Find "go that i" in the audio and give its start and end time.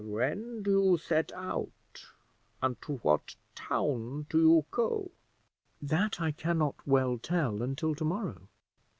4.71-6.31